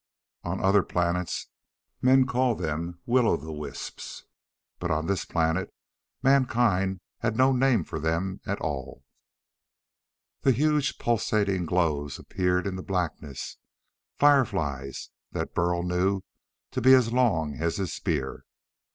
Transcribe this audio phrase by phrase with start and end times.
[0.43, 1.49] On other planets
[2.01, 4.23] men call them "Will o' the wisps,"
[4.79, 5.71] but on this planet
[6.23, 9.03] mankind had no name for them at all.
[10.41, 13.57] Then huge, pulsating glows appeared in the blackness:
[14.17, 16.23] fireflies that Burl knew
[16.71, 18.45] to be as long as his spear.